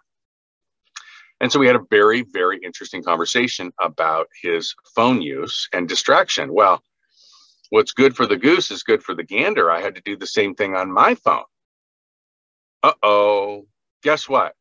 And 1.40 1.50
so 1.50 1.58
we 1.58 1.66
had 1.66 1.76
a 1.76 1.84
very, 1.90 2.22
very 2.22 2.58
interesting 2.62 3.02
conversation 3.02 3.72
about 3.80 4.28
his 4.42 4.74
phone 4.94 5.22
use 5.22 5.66
and 5.72 5.88
distraction. 5.88 6.52
Well, 6.52 6.82
what's 7.70 7.92
good 7.92 8.14
for 8.14 8.26
the 8.26 8.36
goose 8.36 8.70
is 8.70 8.82
good 8.82 9.02
for 9.02 9.14
the 9.14 9.22
gander. 9.22 9.70
I 9.70 9.80
had 9.80 9.94
to 9.94 10.02
do 10.02 10.14
the 10.14 10.26
same 10.26 10.54
thing 10.54 10.76
on 10.76 10.92
my 10.92 11.14
phone. 11.14 11.44
Uh 12.82 12.92
oh. 13.02 13.66
Guess 14.02 14.28
what? 14.28 14.54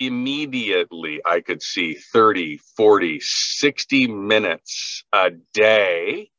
Immediately, 0.00 1.20
I 1.24 1.42
could 1.42 1.62
see 1.62 1.94
30, 1.94 2.58
40, 2.76 3.20
60 3.20 4.08
minutes 4.08 5.04
a 5.12 5.30
day 5.54 6.30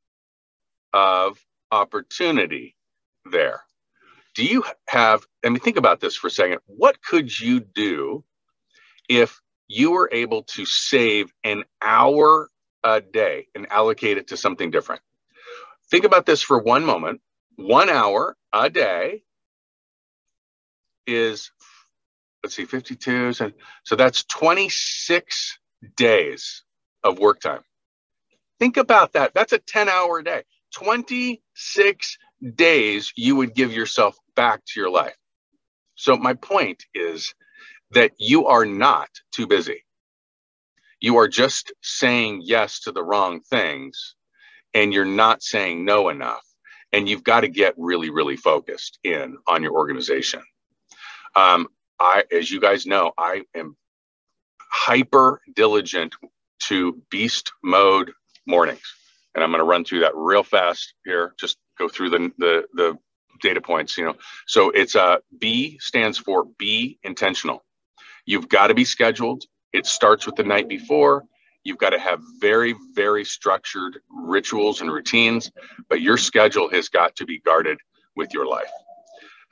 of 0.92 1.40
opportunity 1.72 2.76
there. 3.30 3.62
Do 4.36 4.46
you 4.46 4.64
have, 4.88 5.26
I 5.46 5.50
mean, 5.50 5.60
think 5.60 5.78
about 5.78 6.00
this 6.00 6.16
for 6.16 6.28
a 6.28 6.32
second. 6.32 6.60
What 6.66 7.02
could 7.04 7.38
you 7.38 7.60
do 7.60 8.24
if 9.10 9.42
you 9.68 9.92
were 9.92 10.10
able 10.12 10.44
to 10.44 10.66
save 10.66 11.32
an 11.44 11.64
hour 11.82 12.50
a 12.84 13.02
day 13.02 13.48
and 13.56 13.72
allocate 13.72 14.18
it 14.18 14.28
to 14.28 14.38
something 14.38 14.72
different? 14.72 15.02
Think 15.90 16.06
about 16.06 16.26
this 16.26 16.42
for 16.42 16.60
one 16.60 16.86
moment. 16.86 17.22
One 17.58 17.90
hour 17.90 18.38
a 18.54 18.70
day 18.70 19.24
is, 21.06 21.52
let's 22.44 22.56
see, 22.56 22.66
52. 22.66 23.34
So, 23.34 23.52
that's 23.98 24.24
26 24.24 25.60
days 25.98 26.64
of 27.04 27.20
work 27.20 27.42
time. 27.42 27.64
Think 28.60 28.78
about 28.78 29.14
that. 29.14 29.34
That's 29.34 29.54
a 29.54 29.58
10 29.58 29.90
hour 29.90 30.22
day. 30.22 30.44
26 30.74 32.18
days 32.56 33.12
you 33.16 33.36
would 33.38 33.56
give 33.56 33.72
yourself 33.74 34.18
back 34.36 34.62
to 34.66 34.80
your 34.80 34.90
life. 34.90 35.16
So, 35.96 36.18
my 36.18 36.34
point 36.34 36.84
is 36.94 37.34
that 37.92 38.12
you 38.18 38.48
are 38.48 38.66
not 38.66 39.10
too 39.34 39.48
busy. 39.48 39.84
You 41.00 41.18
are 41.18 41.28
just 41.28 41.74
saying 41.82 42.42
yes 42.44 42.82
to 42.82 42.92
the 42.92 43.04
wrong 43.04 43.42
things 43.42 44.16
and 44.74 44.94
you're 44.94 45.06
not 45.06 45.44
saying 45.44 45.86
no 45.86 46.10
enough. 46.10 46.46
And 46.94 47.08
you've 47.08 47.24
got 47.24 47.42
to 47.42 47.48
get 47.48 47.76
really, 47.78 48.10
really 48.10 48.38
focused 48.38 49.00
in 49.04 49.38
on 49.48 49.64
your 49.64 49.74
organization. 49.74 50.42
Um, 51.36 51.68
I, 52.00 52.24
as 52.32 52.52
you 52.52 52.60
guys 52.60 52.86
know, 52.86 53.14
I 53.18 53.44
am 53.56 53.78
hyper 54.60 55.42
diligent 55.56 56.16
to 56.62 57.02
beast 57.10 57.54
mode 57.64 58.12
mornings. 58.46 58.82
And 59.34 59.44
I'm 59.44 59.52
going 59.52 59.60
to 59.60 59.66
run 59.66 59.86
through 59.86 60.02
that 60.02 60.16
real 60.16 60.44
fast 60.44 60.94
here. 61.06 61.34
Just 61.40 61.58
go 61.82 61.90
through 61.90 62.12
the, 62.12 62.32
the, 62.38 62.64
the 62.74 62.98
data 63.42 63.62
points, 63.62 63.98
you 63.98 64.06
know. 64.06 64.16
So 64.48 64.70
it's 64.70 64.96
a 64.96 65.04
uh, 65.04 65.18
B 65.40 65.78
stands 65.80 66.18
for 66.18 66.46
be 66.58 67.00
intentional. 67.04 67.64
You've 68.26 68.50
got 68.50 68.68
to 68.68 68.74
be 68.74 68.86
scheduled. 68.86 69.44
It 69.74 69.86
starts 69.86 70.26
with 70.26 70.36
the 70.36 70.44
night 70.44 70.68
before. 70.70 71.26
You've 71.64 71.78
got 71.78 71.92
to 71.92 72.00
have 72.00 72.20
very, 72.40 72.76
very 72.94 73.24
structured 73.24 74.00
rituals 74.10 74.82
and 74.82 74.92
routines, 74.92 75.52
but 75.90 76.02
your 76.02 76.18
schedule 76.18 76.70
has 76.70 76.90
got 76.90 77.16
to 77.18 77.26
be 77.26 77.40
guarded 77.40 77.78
with 78.16 78.34
your 78.34 78.48
life. 78.48 78.72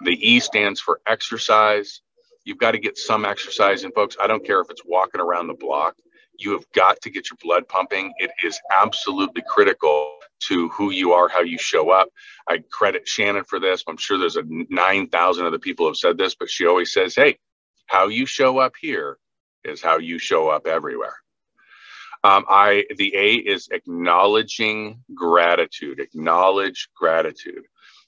The 0.02 0.18
E 0.28 0.40
stands 0.40 0.80
for 0.80 1.02
exercise. 1.08 2.02
You've 2.46 2.58
got 2.58 2.72
to 2.72 2.80
get 2.80 2.98
some 2.98 3.26
exercise 3.26 3.84
in, 3.84 3.92
folks. 3.92 4.18
I 4.20 4.28
don't 4.28 4.46
care 4.46 4.62
if 4.62 4.70
it's 4.70 4.82
walking 4.86 5.22
around 5.22 5.48
the 5.48 5.54
block. 5.54 5.96
You 6.40 6.54
have 6.54 6.66
got 6.74 7.02
to 7.02 7.10
get 7.10 7.30
your 7.30 7.38
blood 7.44 7.68
pumping. 7.68 8.14
It 8.18 8.32
is 8.44 8.60
absolutely 8.72 9.44
critical 9.48 10.16
to 10.48 10.70
who 10.70 10.92
you 10.92 11.12
are, 11.12 11.28
how 11.28 11.42
you 11.42 11.58
show 11.58 11.92
up. 11.92 12.10
I 12.48 12.60
credit 12.72 13.08
Shannon 13.08 13.44
for 13.44 13.60
this. 13.60 13.84
I'm 13.88 13.98
sure 13.98 14.18
there's 14.18 14.38
a 14.38 14.44
9,000 14.46 15.46
other 15.46 15.60
people 15.60 15.88
have 15.88 15.98
said 15.98 16.18
this, 16.18 16.36
but 16.36 16.50
she 16.50 16.66
always 16.66 16.94
says, 16.94 17.14
hey, 17.16 17.38
how 17.88 18.08
you 18.08 18.26
show 18.26 18.58
up 18.58 18.74
here 18.80 19.18
is 19.66 19.82
how 19.82 19.98
you 19.98 20.18
show 20.18 20.48
up 20.48 20.66
everywhere. 20.66 21.16
Um, 22.24 22.46
I 22.50 22.86
the 22.98 23.16
A 23.16 23.34
is 23.36 23.70
acknowledging 23.72 25.04
gratitude. 25.14 26.00
Acknowledge 26.00 26.90
gratitude. 26.96 27.64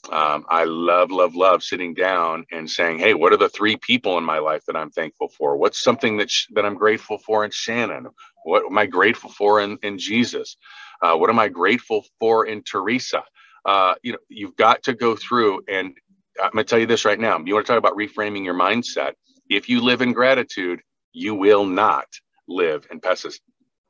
Um, 0.10 0.46
I 0.50 0.64
love, 0.66 1.12
love, 1.12 1.36
love 1.36 1.64
sitting 1.64 1.94
down 1.94 2.46
and 2.52 2.70
saying, 2.70 3.00
"Hey, 3.00 3.14
what 3.14 3.34
are 3.34 3.38
the 3.38 3.50
three 3.50 3.76
people 3.76 4.18
in 4.18 4.24
my 4.24 4.40
life 4.40 4.64
that 4.68 4.76
I'm 4.78 4.90
thankful 4.92 5.28
for? 5.30 5.58
What's 5.58 5.82
something 5.84 6.18
that 6.18 6.32
sh- 6.32 6.48
that 6.54 6.66
I'm 6.66 6.76
grateful 6.76 7.18
for 7.18 7.44
in 7.44 7.52
Shannon? 7.52 8.08
What 8.46 8.64
am 8.66 8.78
I 8.78 8.86
grateful 8.86 9.30
for 9.30 9.60
in, 9.62 9.78
in 9.84 9.98
Jesus? 9.98 10.56
Uh, 11.02 11.16
what 11.18 11.30
am 11.30 11.40
I 11.40 11.50
grateful 11.50 12.06
for 12.20 12.46
in 12.46 12.64
Teresa? 12.64 13.24
Uh, 13.66 13.96
you 14.02 14.14
know, 14.14 14.20
you've 14.30 14.56
got 14.56 14.84
to 14.84 14.94
go 14.94 15.16
through, 15.18 15.62
and 15.68 15.94
I'm 16.42 16.52
going 16.52 16.66
to 16.66 16.70
tell 16.70 16.80
you 16.80 16.88
this 16.88 17.06
right 17.06 17.20
now. 17.20 17.38
You 17.46 17.54
want 17.56 17.66
to 17.68 17.74
talk 17.74 17.80
about 17.80 17.98
reframing 17.98 18.46
your 18.46 18.56
mindset? 18.56 19.14
If 19.50 19.68
you 19.70 19.82
live 19.82 20.02
in 20.02 20.14
gratitude, 20.14 20.82
you 21.14 21.36
will 21.36 21.66
not 21.66 22.06
live 22.48 22.88
in 22.92 23.02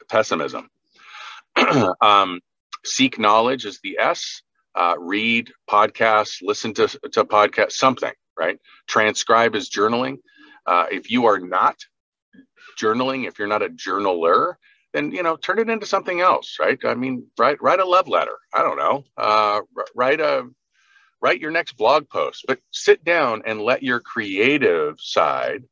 pessimism. 0.10 0.70
um, 2.01 2.41
seek 2.86 3.20
knowledge 3.20 3.65
is 3.65 3.80
the 3.84 4.00
S. 4.00 4.41
Uh, 4.75 4.96
read 5.00 5.51
podcasts, 5.70 6.38
listen 6.42 6.74
to, 6.74 6.88
to 7.12 7.25
podcasts, 7.25 7.74
something, 7.74 8.13
right? 8.40 8.58
Transcribe 8.88 9.56
is 9.56 9.70
journaling. 9.70 10.18
Uh, 10.66 10.86
if 10.92 11.12
you 11.12 11.25
are 11.28 11.40
not 11.40 11.75
journaling, 12.80 13.28
if 13.28 13.40
you're 13.40 13.48
not 13.48 13.63
a 13.63 13.70
journaler, 13.70 14.56
then 14.94 15.12
you 15.12 15.24
know 15.24 15.38
turn 15.38 15.60
it 15.60 15.70
into 15.70 15.86
something 15.86 16.22
else, 16.22 16.58
right? 16.60 16.80
I 16.86 16.96
mean, 16.96 17.28
write 17.40 17.62
write 17.62 17.80
a 17.80 17.86
love 17.88 18.08
letter. 18.08 18.38
I 18.54 18.62
don't 18.63 18.78
know. 18.78 19.04
Uh, 19.18 19.62
write 19.96 20.20
a 20.22 20.48
write 21.22 21.42
your 21.42 21.51
next 21.51 21.74
blog 21.74 22.10
post, 22.10 22.46
but 22.48 22.60
sit 22.72 23.04
down 23.04 23.44
and 23.46 23.62
let 23.62 23.84
your 23.84 24.00
creative 24.00 25.00
side 25.00 25.63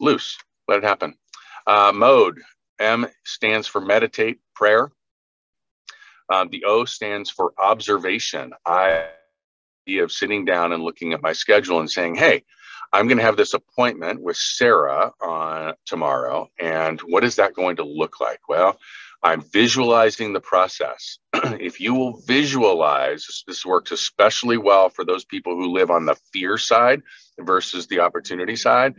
loose. 0.00 0.38
Let 0.68 0.78
it 0.78 0.84
happen. 0.84 1.14
Uh, 1.66 1.92
mode 1.94 2.40
M 2.78 3.06
stands 3.24 3.66
for 3.68 3.80
meditate, 3.80 4.38
prayer. 4.54 4.90
Um, 6.28 6.48
the 6.50 6.64
O 6.64 6.84
stands 6.84 7.30
for 7.30 7.52
observation. 7.58 8.52
I 8.64 9.06
of 9.98 10.10
sitting 10.10 10.44
down 10.44 10.72
and 10.72 10.82
looking 10.82 11.12
at 11.12 11.22
my 11.22 11.32
schedule 11.32 11.78
and 11.78 11.88
saying, 11.88 12.16
"Hey, 12.16 12.42
I'm 12.92 13.06
going 13.06 13.18
to 13.18 13.24
have 13.24 13.36
this 13.36 13.54
appointment 13.54 14.20
with 14.20 14.36
Sarah 14.36 15.12
on 15.20 15.74
tomorrow, 15.84 16.50
and 16.58 17.00
what 17.02 17.22
is 17.22 17.36
that 17.36 17.54
going 17.54 17.76
to 17.76 17.84
look 17.84 18.18
like?" 18.20 18.40
Well, 18.48 18.78
I'm 19.22 19.42
visualizing 19.42 20.32
the 20.32 20.40
process. 20.40 21.18
if 21.34 21.80
you 21.80 21.94
will 21.94 22.20
visualize, 22.26 23.44
this 23.46 23.64
works 23.64 23.92
especially 23.92 24.56
well 24.56 24.88
for 24.88 25.04
those 25.04 25.24
people 25.24 25.54
who 25.54 25.72
live 25.72 25.90
on 25.90 26.04
the 26.06 26.16
fear 26.32 26.58
side 26.58 27.02
versus 27.38 27.86
the 27.86 28.00
opportunity 28.00 28.56
side. 28.56 28.94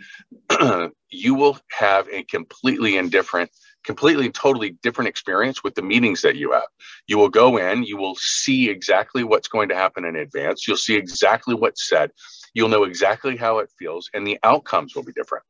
you 1.09 1.35
will 1.35 1.57
have 1.69 2.07
a 2.09 2.23
completely 2.23 2.97
indifferent 2.97 3.51
completely 3.87 4.29
totally 4.29 4.71
different 4.83 5.07
experience 5.07 5.63
with 5.63 5.73
the 5.73 5.81
meetings 5.81 6.21
that 6.21 6.35
you 6.35 6.51
have. 6.51 6.67
You 7.07 7.17
will 7.17 7.29
go 7.29 7.57
in 7.57 7.83
you 7.83 7.95
will 7.95 8.15
see 8.15 8.69
exactly 8.69 9.23
what's 9.23 9.47
going 9.47 9.69
to 9.69 9.75
happen 9.75 10.03
in 10.03 10.17
advance. 10.17 10.67
You'll 10.67 10.75
see 10.75 10.97
exactly 10.97 11.55
what's 11.55 11.87
said. 11.87 12.11
You'll 12.53 12.67
know 12.67 12.83
exactly 12.83 13.37
how 13.37 13.59
it 13.59 13.71
feels 13.79 14.09
and 14.13 14.27
the 14.27 14.37
outcomes 14.43 14.93
will 14.93 15.03
be 15.03 15.13
different. 15.13 15.45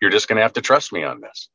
You're 0.00 0.12
just 0.12 0.28
going 0.28 0.36
to 0.36 0.42
have 0.42 0.52
to 0.54 0.60
trust 0.60 0.92
me 0.92 1.02
on 1.02 1.20
this. 1.20 1.48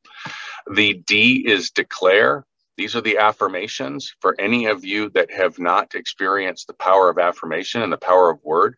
The 0.70 0.92
d 1.06 1.44
is 1.46 1.70
declare. 1.70 2.44
These 2.76 2.94
are 2.94 3.00
the 3.00 3.16
affirmations 3.16 4.14
for 4.20 4.38
any 4.38 4.66
of 4.66 4.84
you 4.84 5.08
that 5.10 5.32
have 5.32 5.58
not 5.58 5.94
experienced 5.94 6.66
the 6.66 6.74
power 6.74 7.08
of 7.08 7.18
affirmation 7.18 7.80
and 7.80 7.90
the 7.90 7.96
power 7.96 8.28
of 8.28 8.44
word. 8.44 8.76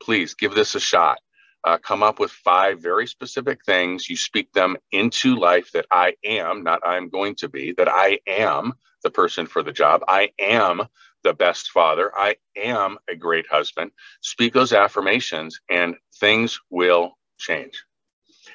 Please 0.00 0.34
give 0.34 0.54
this 0.54 0.76
a 0.76 0.80
shot 0.80 1.18
uh, 1.64 1.78
come 1.78 2.02
up 2.02 2.18
with 2.18 2.30
five 2.30 2.80
very 2.80 3.06
specific 3.06 3.64
things. 3.64 4.08
You 4.08 4.16
speak 4.16 4.52
them 4.52 4.76
into 4.92 5.36
life 5.36 5.72
that 5.72 5.86
I 5.90 6.14
am, 6.24 6.62
not 6.62 6.80
I'm 6.84 7.08
going 7.08 7.34
to 7.36 7.48
be, 7.48 7.72
that 7.72 7.88
I 7.88 8.20
am 8.26 8.74
the 9.02 9.10
person 9.10 9.46
for 9.46 9.62
the 9.62 9.72
job. 9.72 10.02
I 10.08 10.30
am 10.38 10.82
the 11.22 11.34
best 11.34 11.70
father. 11.70 12.10
I 12.16 12.36
am 12.56 12.98
a 13.08 13.14
great 13.14 13.46
husband. 13.46 13.90
Speak 14.20 14.52
those 14.52 14.72
affirmations 14.72 15.60
and 15.68 15.96
things 16.18 16.60
will 16.70 17.18
change. 17.38 17.82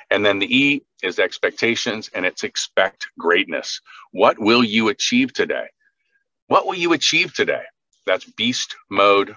And 0.10 0.26
then 0.26 0.40
the 0.40 0.56
E 0.56 0.84
is 1.04 1.20
expectations 1.20 2.10
and 2.14 2.26
it's 2.26 2.44
expect 2.44 3.08
greatness. 3.18 3.82
What 4.12 4.40
will 4.40 4.64
you 4.64 4.90
achieve 4.90 5.34
today? 5.34 5.68
What 6.48 6.66
will 6.66 6.76
you 6.76 6.94
achieve 6.94 7.34
today? 7.34 7.64
That's 8.06 8.26
beast 8.26 8.76
mode 8.90 9.36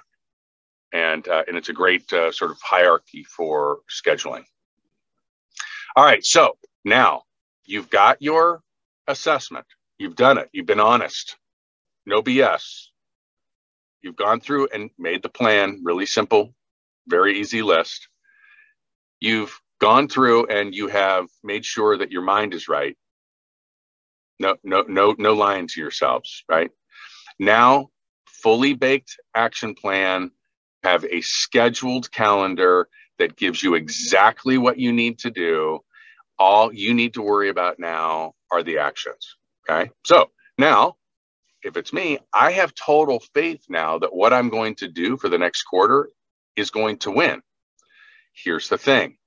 and 0.93 1.27
uh, 1.29 1.43
and 1.47 1.57
it's 1.57 1.69
a 1.69 1.75
great 1.75 2.13
uh, 2.13 2.33
sort 2.33 2.51
of 2.51 2.59
hierarchy 2.63 3.25
for 3.25 3.79
scheduling. 3.91 4.45
All 5.97 6.05
right, 6.05 6.25
so 6.25 6.57
now 6.85 7.23
you've 7.65 7.91
got 7.91 8.23
your 8.23 8.63
assessment. 9.07 9.67
You've 9.99 10.17
done 10.17 10.39
it. 10.39 10.49
You've 10.53 10.67
been 10.67 10.81
honest. 10.81 11.37
No 12.07 12.23
BS. 12.23 12.87
You've 14.01 14.17
gone 14.17 14.41
through 14.41 14.69
and 14.73 14.91
made 14.99 15.23
the 15.23 15.29
plan. 15.29 15.81
Really 15.83 16.07
simple, 16.07 16.55
very 17.09 17.41
easy 17.41 17.63
list. 17.63 18.09
You've 19.21 19.61
gone 19.81 20.09
through 20.09 20.47
and 20.47 20.75
you 20.75 20.89
have 20.89 21.27
made 21.43 21.65
sure 21.65 21.99
that 21.99 22.13
your 22.13 22.23
mind 22.23 22.55
is 22.55 22.69
right. 22.69 22.97
No, 24.39 24.57
no, 24.63 24.85
no, 24.87 25.15
no 25.19 25.35
lying 25.35 25.67
to 25.67 25.81
yourselves, 25.81 26.45
right? 26.49 26.71
Now, 27.41 27.89
fully 28.27 28.75
baked 28.75 29.17
action 29.35 29.75
plan 29.75 30.31
have 30.83 31.05
a 31.05 31.21
scheduled 31.21 32.11
calendar 32.11 32.89
that 33.19 33.37
gives 33.37 33.63
you 33.63 33.75
exactly 33.75 34.59
what 34.59 34.79
you 34.79 34.93
need 34.93 35.19
to 35.21 35.31
do. 35.31 35.81
All 36.39 36.73
you 36.73 36.95
need 36.95 37.15
to 37.15 37.23
worry 37.23 37.49
about 37.49 37.79
now 37.79 38.35
are 38.51 38.63
the 38.63 38.79
actions. 38.79 39.37
Okay. 39.69 39.91
So 40.05 40.31
now 40.57 40.97
if 41.63 41.77
it's 41.77 41.93
me, 41.93 42.19
I 42.33 42.53
have 42.53 42.75
total 42.75 43.21
faith 43.35 43.65
now 43.69 43.99
that 43.99 44.15
what 44.15 44.33
I'm 44.33 44.49
going 44.49 44.77
to 44.77 44.89
do 44.89 45.17
for 45.17 45.29
the 45.29 45.39
next 45.39 45.63
quarter 45.63 46.11
is 46.57 46.71
going 46.71 46.99
to 46.99 47.11
win. 47.11 47.43
Here's 48.33 48.69
the 48.69 48.79
thing 48.79 49.19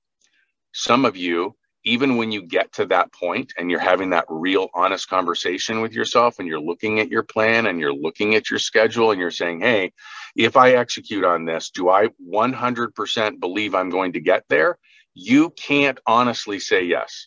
some 0.72 1.04
of 1.04 1.16
you, 1.16 1.54
even 1.84 2.16
when 2.16 2.30
you 2.30 2.42
get 2.42 2.72
to 2.72 2.86
that 2.86 3.12
point 3.12 3.54
and 3.58 3.70
you're 3.70 3.80
having 3.80 4.10
that 4.10 4.24
real 4.28 4.68
honest 4.74 5.08
conversation 5.08 5.80
with 5.80 5.92
yourself 5.92 6.38
and 6.38 6.46
you're 6.46 6.60
looking 6.60 7.00
at 7.00 7.08
your 7.08 7.22
plan 7.22 7.66
and 7.66 7.80
you're 7.80 7.94
looking 7.94 8.34
at 8.34 8.50
your 8.50 8.58
schedule 8.58 9.10
and 9.10 9.20
you're 9.20 9.30
saying, 9.30 9.60
hey, 9.60 9.92
if 10.36 10.56
I 10.56 10.72
execute 10.72 11.24
on 11.24 11.44
this, 11.44 11.70
do 11.70 11.88
I 11.88 12.08
100% 12.30 13.40
believe 13.40 13.74
I'm 13.74 13.90
going 13.90 14.12
to 14.12 14.20
get 14.20 14.44
there? 14.48 14.78
You 15.14 15.50
can't 15.50 15.98
honestly 16.06 16.60
say 16.60 16.84
yes. 16.84 17.26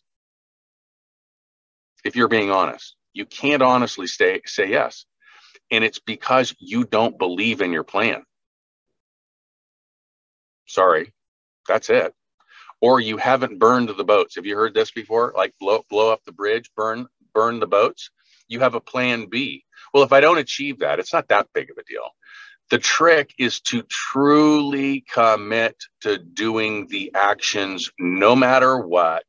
If 2.03 2.15
you're 2.15 2.27
being 2.27 2.51
honest, 2.51 2.95
you 3.13 3.25
can't 3.25 3.61
honestly 3.61 4.07
say, 4.07 4.41
say 4.45 4.69
yes. 4.69 5.05
And 5.71 5.83
it's 5.83 5.99
because 5.99 6.55
you 6.59 6.85
don't 6.85 7.17
believe 7.17 7.61
in 7.61 7.71
your 7.71 7.83
plan. 7.83 8.23
Sorry, 10.67 11.11
that's 11.67 11.89
it 11.89 12.13
or 12.85 12.99
you 12.99 13.17
haven't 13.17 13.57
burned 13.57 13.89
the 13.89 14.03
boats. 14.03 14.35
Have 14.35 14.45
you 14.45 14.55
heard 14.55 14.75
this 14.75 14.91
before? 14.91 15.33
Like 15.35 15.55
blow, 15.59 15.83
blow 15.89 16.13
up 16.13 16.23
the 16.23 16.31
bridge, 16.31 16.69
burn, 16.75 17.07
burn 17.33 17.59
the 17.59 17.65
boats. 17.65 18.11
You 18.47 18.59
have 18.59 18.75
a 18.75 18.79
plan 18.79 19.25
B. 19.25 19.65
Well, 19.91 20.03
if 20.03 20.13
I 20.13 20.19
don't 20.19 20.37
achieve 20.37 20.77
that, 20.79 20.99
it's 20.99 21.11
not 21.11 21.27
that 21.29 21.47
big 21.51 21.71
of 21.71 21.79
a 21.79 21.83
deal. 21.83 22.11
The 22.69 22.77
trick 22.77 23.33
is 23.39 23.59
to 23.61 23.81
truly 23.89 25.03
commit 25.11 25.75
to 26.01 26.19
doing 26.19 26.85
the 26.85 27.11
actions 27.15 27.89
no 27.97 28.35
matter 28.35 28.77
what. 28.77 29.25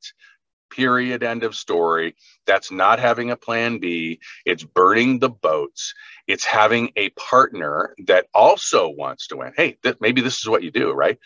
Period. 0.70 1.22
End 1.22 1.42
of 1.42 1.56
story. 1.56 2.14
That's 2.46 2.70
not 2.70 2.98
having 2.98 3.30
a 3.30 3.36
plan 3.36 3.78
B. 3.78 4.20
It's 4.44 4.64
burning 4.64 5.18
the 5.18 5.30
boats. 5.30 5.94
It's 6.26 6.44
having 6.44 6.90
a 6.96 7.08
partner 7.10 7.94
that 8.06 8.26
also 8.34 8.90
wants 8.90 9.28
to 9.28 9.38
win. 9.38 9.54
Hey, 9.56 9.78
th- 9.82 9.96
maybe 10.02 10.20
this 10.20 10.40
is 10.40 10.46
what 10.46 10.62
you 10.62 10.70
do, 10.70 10.92
right? 10.92 11.18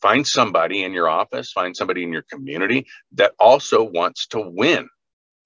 Find 0.00 0.26
somebody 0.26 0.84
in 0.84 0.92
your 0.92 1.08
office, 1.08 1.52
find 1.52 1.76
somebody 1.76 2.02
in 2.02 2.12
your 2.12 2.24
community 2.30 2.86
that 3.12 3.32
also 3.38 3.82
wants 3.82 4.26
to 4.28 4.40
win 4.40 4.88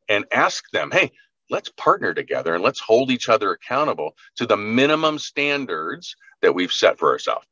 and 0.09 0.25
ask 0.32 0.64
them, 0.73 0.90
hey, 0.90 1.11
let's 1.50 1.71
partner 1.71 2.14
together 2.14 2.54
and 2.54 2.64
let's 2.64 2.80
hold 2.80 3.11
each 3.11 3.28
other 3.28 3.52
accountable 3.52 4.16
to 4.37 4.47
the 4.47 4.56
minimum 4.56 5.18
standards 5.18 6.16
that 6.42 6.54
we've 6.54 6.73
set 6.73 6.99
for 6.99 7.11
ourselves. 7.11 7.47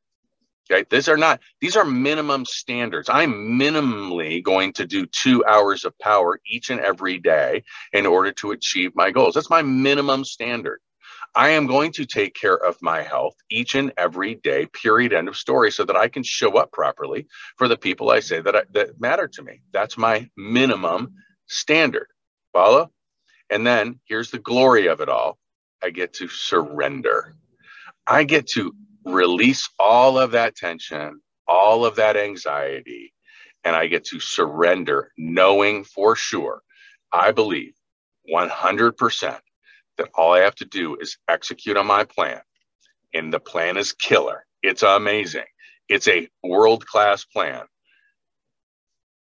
Okay, 0.70 0.84
these 0.88 1.08
are 1.08 1.16
not, 1.16 1.40
these 1.60 1.76
are 1.76 1.84
minimum 1.84 2.44
standards. 2.44 3.08
I'm 3.08 3.58
minimally 3.58 4.42
going 4.42 4.72
to 4.74 4.86
do 4.86 5.04
two 5.06 5.44
hours 5.44 5.84
of 5.84 5.98
power 5.98 6.40
each 6.48 6.70
and 6.70 6.80
every 6.80 7.18
day 7.18 7.64
in 7.92 8.06
order 8.06 8.30
to 8.32 8.52
achieve 8.52 8.92
my 8.94 9.10
goals. 9.10 9.34
That's 9.34 9.50
my 9.50 9.62
minimum 9.62 10.24
standard. 10.24 10.80
I 11.34 11.50
am 11.50 11.66
going 11.66 11.92
to 11.92 12.06
take 12.06 12.34
care 12.34 12.56
of 12.56 12.76
my 12.82 13.02
health 13.02 13.34
each 13.50 13.74
and 13.76 13.92
every 13.96 14.34
day, 14.34 14.66
period, 14.66 15.12
end 15.12 15.28
of 15.28 15.36
story, 15.36 15.70
so 15.70 15.84
that 15.84 15.96
I 15.96 16.08
can 16.08 16.24
show 16.24 16.58
up 16.58 16.72
properly 16.72 17.26
for 17.56 17.68
the 17.68 17.76
people 17.76 18.10
I 18.10 18.20
say 18.20 18.40
that, 18.40 18.56
I, 18.56 18.62
that 18.72 19.00
matter 19.00 19.28
to 19.28 19.42
me. 19.42 19.62
That's 19.72 19.96
my 19.96 20.28
minimum 20.36 21.14
standard. 21.46 22.08
Follow? 22.52 22.90
And 23.48 23.66
then 23.66 24.00
here's 24.06 24.30
the 24.30 24.38
glory 24.38 24.86
of 24.88 25.00
it 25.00 25.08
all 25.08 25.38
I 25.82 25.90
get 25.90 26.14
to 26.14 26.28
surrender. 26.28 27.34
I 28.06 28.24
get 28.24 28.48
to 28.50 28.72
release 29.04 29.68
all 29.78 30.18
of 30.18 30.32
that 30.32 30.56
tension, 30.56 31.20
all 31.46 31.84
of 31.86 31.96
that 31.96 32.16
anxiety, 32.16 33.12
and 33.64 33.76
I 33.76 33.86
get 33.86 34.04
to 34.06 34.20
surrender, 34.20 35.12
knowing 35.16 35.84
for 35.84 36.16
sure, 36.16 36.62
I 37.12 37.30
believe 37.32 37.74
100% 38.32 39.38
that 40.00 40.10
all 40.16 40.34
I 40.34 40.40
have 40.40 40.56
to 40.56 40.66
do 40.66 40.96
is 41.00 41.18
execute 41.28 41.78
on 41.78 41.86
my 41.86 42.04
plan. 42.04 42.40
And 43.14 43.32
the 43.32 43.40
plan 43.40 43.78
is 43.78 43.92
killer. 43.92 44.44
It's 44.62 44.82
amazing. 44.82 45.46
It's 45.88 46.08
a 46.08 46.28
world 46.44 46.86
class 46.86 47.24
plan. 47.24 47.62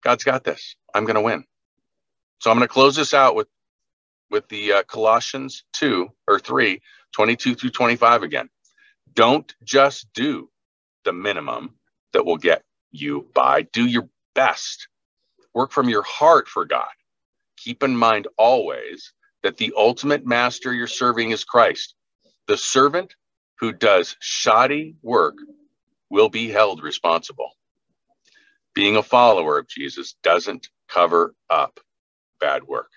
God's 0.05 0.25
got 0.25 0.45
this. 0.45 0.77
I'm 0.95 1.05
going 1.05 1.17
to 1.17 1.23
win. 1.23 1.45
So 2.41 2.51
I'm 2.51 2.59
going 2.59 2.69
to 2.69 2.73
close 2.73 2.97
this 2.97 3.15
out 3.15 3.37
with 3.37 3.49
with 4.31 4.49
the 4.49 4.73
uh, 4.73 4.83
Colossians 4.85 5.65
2 5.75 6.09
or 6.29 6.39
3, 6.41 6.81
22 7.13 7.55
through 7.55 7.71
25 7.71 8.23
again. 8.23 8.49
Don't 9.15 9.55
just 9.65 10.09
do 10.15 10.51
the 11.05 11.13
minimum 11.13 11.75
that 12.13 12.27
will 12.27 12.39
get 12.39 12.63
you 12.93 13.29
by. 13.35 13.63
Do 13.63 13.87
your 13.87 14.09
best. 14.35 14.89
Work 15.55 15.73
from 15.73 15.89
your 15.89 16.03
heart 16.03 16.49
for 16.49 16.65
God. 16.65 16.89
Keep 17.59 17.83
in 17.83 17.97
mind 17.97 18.29
always 18.39 19.13
that 19.43 19.57
the 19.57 19.73
ultimate 19.77 20.27
master 20.27 20.73
you're 20.73 20.87
serving 20.87 21.31
is 21.31 21.45
Christ. 21.45 21.95
The 22.47 22.57
servant 22.57 23.15
who 23.61 23.73
does 23.73 24.17
shoddy 24.21 24.97
work 25.03 25.37
will 26.11 26.29
be 26.29 26.49
held 26.49 26.83
responsible. 26.83 27.51
Being 28.75 28.97
a 28.97 29.03
follower 29.03 29.59
of 29.59 29.69
Jesus 29.69 30.17
doesn't 30.23 30.69
cover 30.89 31.35
up 31.51 31.81
bad 32.41 32.65
work. 32.65 32.91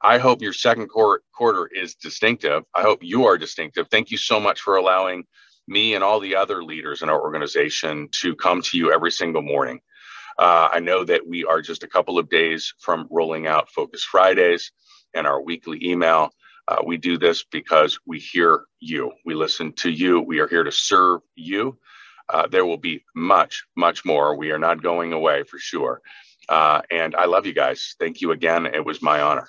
I 0.00 0.18
hope 0.18 0.42
your 0.42 0.52
second 0.52 0.88
quarter 0.88 1.66
is 1.74 1.94
distinctive. 1.94 2.64
I 2.74 2.82
hope 2.82 3.02
you 3.02 3.26
are 3.26 3.38
distinctive. 3.38 3.88
Thank 3.90 4.10
you 4.10 4.18
so 4.18 4.38
much 4.38 4.60
for 4.60 4.76
allowing 4.76 5.24
me 5.66 5.94
and 5.94 6.04
all 6.04 6.20
the 6.20 6.36
other 6.36 6.62
leaders 6.62 7.02
in 7.02 7.08
our 7.08 7.20
organization 7.20 8.08
to 8.12 8.36
come 8.36 8.60
to 8.62 8.76
you 8.76 8.92
every 8.92 9.10
single 9.10 9.42
morning. 9.42 9.80
Uh, 10.38 10.68
I 10.72 10.80
know 10.80 11.04
that 11.04 11.26
we 11.26 11.44
are 11.44 11.62
just 11.62 11.84
a 11.84 11.88
couple 11.88 12.18
of 12.18 12.28
days 12.28 12.74
from 12.80 13.08
rolling 13.10 13.46
out 13.46 13.70
Focus 13.70 14.04
Fridays 14.04 14.72
and 15.14 15.26
our 15.26 15.40
weekly 15.40 15.80
email. 15.82 16.30
Uh, 16.66 16.82
we 16.84 16.96
do 16.96 17.18
this 17.18 17.44
because 17.44 17.98
we 18.06 18.18
hear 18.18 18.64
you. 18.80 19.12
We 19.24 19.34
listen 19.34 19.72
to 19.74 19.90
you. 19.90 20.20
We 20.20 20.40
are 20.40 20.48
here 20.48 20.64
to 20.64 20.72
serve 20.72 21.20
you. 21.34 21.78
Uh, 22.32 22.46
there 22.46 22.64
will 22.64 22.78
be 22.78 23.04
much, 23.14 23.64
much 23.76 24.04
more. 24.04 24.36
We 24.36 24.50
are 24.50 24.58
not 24.58 24.82
going 24.82 25.12
away 25.12 25.42
for 25.44 25.58
sure. 25.58 26.00
Uh, 26.48 26.80
and 26.90 27.14
I 27.14 27.26
love 27.26 27.46
you 27.46 27.52
guys. 27.52 27.96
Thank 27.98 28.20
you 28.20 28.32
again. 28.32 28.66
It 28.66 28.84
was 28.84 29.02
my 29.02 29.20
honor. 29.20 29.48